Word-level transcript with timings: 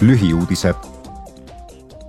lühiuudised. 0.00 0.74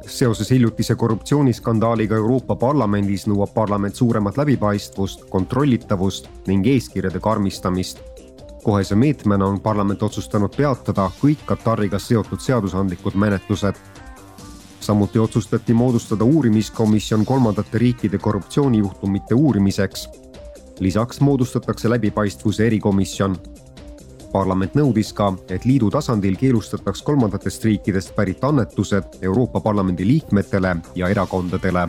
seoses 0.07 0.51
hiljutise 0.51 0.95
korruptsiooniskandaaliga 0.95 2.15
Euroopa 2.15 2.55
Parlamendis 2.55 3.27
nõuab 3.27 3.53
parlament 3.53 3.95
suuremat 3.95 4.37
läbipaistvust, 4.37 5.23
kontrollitavust 5.29 6.27
ning 6.47 6.67
eeskirjade 6.67 7.19
karmistamist. 7.19 7.99
kohese 8.63 8.95
meetmena 8.95 9.45
on 9.45 9.59
parlament 9.59 10.03
otsustanud 10.03 10.55
peatada 10.57 11.11
kõik 11.21 11.45
Katariga 11.45 11.99
seotud 11.99 12.39
seadusandlikud 12.39 13.15
menetlused. 13.15 13.75
samuti 14.79 15.19
otsustati 15.19 15.73
moodustada 15.73 16.23
uurimiskomisjon 16.23 17.25
kolmandate 17.25 17.77
riikide 17.77 18.17
korruptsioonijuhtumite 18.17 19.35
uurimiseks. 19.35 20.09
lisaks 20.79 21.19
moodustatakse 21.19 21.89
läbipaistvuse 21.89 22.67
erikomisjon 22.67 23.37
parlament 24.37 24.75
nõudis 24.77 25.09
ka, 25.17 25.31
et 25.49 25.65
liidu 25.65 25.89
tasandil 25.93 26.35
keelustataks 26.37 27.01
kolmandatest 27.05 27.63
riikidest 27.65 28.13
pärit 28.15 28.43
annetused 28.45 29.17
Euroopa 29.25 29.63
Parlamendi 29.65 30.05
liikmetele 30.05 30.75
ja 30.95 31.09
erakondadele. 31.09 31.87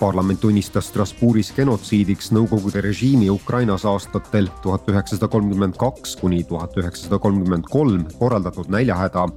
parlament 0.00 0.40
tunnistas 0.40 0.86
Strasbourgis 0.88 1.50
genotsiidiks 1.52 2.30
Nõukogude 2.32 2.80
režiimi 2.80 3.28
Ukrainas 3.30 3.84
aastatel 3.84 4.48
tuhat 4.62 4.88
üheksasada 4.88 5.28
kolmkümmend 5.28 5.76
kaks 5.76 6.16
kuni 6.16 6.40
tuhat 6.44 6.76
üheksasada 6.80 7.18
kolmkümmend 7.18 7.68
kolm 7.70 8.06
korraldatud 8.18 8.72
näljahäda, 8.72 9.28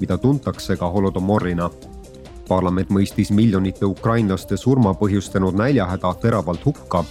mida 0.00 0.18
tuntakse 0.18 0.76
ka 0.76 0.88
holodomorina 0.88 1.70
parlament 2.48 2.88
mõistis 2.88 3.30
miljonite 3.30 3.84
ukrainlaste 3.84 4.56
surma 4.56 4.94
põhjustanud 4.94 5.54
näljahäda 5.54 6.14
teravalt 6.22 6.64
hukka 6.64 7.04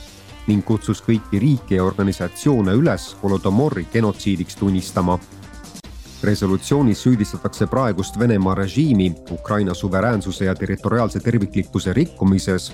ning 0.48 0.64
kutsus 0.66 1.02
kõiki 1.04 1.40
riike 1.40 1.76
ja 1.76 1.84
organisatsioone 1.84 2.74
üles 2.80 3.16
Holodomori 3.24 3.88
genotsiidiks 3.94 4.56
tunnistama. 4.56 5.20
resolutsioonis 6.23 7.04
süüdistatakse 7.04 7.68
praegust 7.68 8.20
Venemaa 8.20 8.56
režiimi 8.56 9.16
Ukraina 9.32 9.73
suveräänsuse 9.73 10.45
ja 10.45 10.56
territoriaalse 10.56 11.20
terviklikkuse 11.20 11.94
rikkumises, 11.94 12.73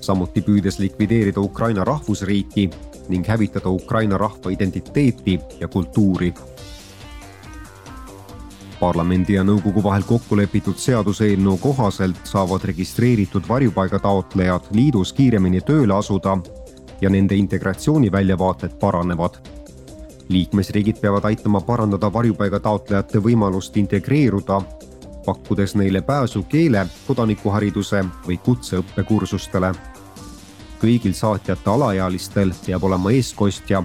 samuti 0.00 0.40
püüdes 0.40 0.78
likvideerida 0.78 1.40
Ukraina 1.40 1.84
rahvusriiki 1.84 2.70
ning 3.08 3.28
hävitada 3.28 3.68
Ukraina 3.68 4.18
rahva 4.18 4.50
identiteeti 4.50 5.40
ja 5.60 5.68
kultuuri 5.68 6.34
parlamendi 8.80 9.32
ja 9.32 9.44
nõukogu 9.44 9.82
vahel 9.82 10.04
kokku 10.06 10.36
lepitud 10.36 10.76
seaduseelnõu 10.80 11.56
kohaselt 11.62 12.28
saavad 12.28 12.64
registreeritud 12.64 13.48
varjupaiga 13.48 13.98
taotlejad 13.98 14.68
liidus 14.76 15.12
kiiremini 15.16 15.62
tööle 15.64 15.96
asuda 15.96 16.36
ja 17.00 17.10
nende 17.10 17.34
integratsiooni 17.34 18.12
väljavaated 18.12 18.70
paranevad. 18.80 19.34
liikmesriigid 20.28 20.96
peavad 21.00 21.24
aitama 21.24 21.60
parandada 21.60 22.12
varjupaiga 22.12 22.60
taotlejate 22.60 23.18
võimalust 23.18 23.76
integreeruda, 23.76 24.60
pakkudes 25.26 25.74
neile 25.74 26.02
pääsu 26.02 26.42
keele, 26.42 26.86
kodanikuhariduse 27.06 28.04
või 28.26 28.38
kutseõppekursustele. 28.38 29.74
kõigil 30.82 31.12
saatjate 31.12 31.70
alaealistel 31.70 32.52
peab 32.66 32.84
olema 32.84 33.10
eestkostja 33.10 33.82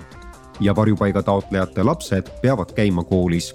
ja 0.60 0.76
varjupaiga 0.76 1.24
taotlejate 1.24 1.84
lapsed 1.84 2.32
peavad 2.42 2.74
käima 2.74 3.04
koolis 3.04 3.54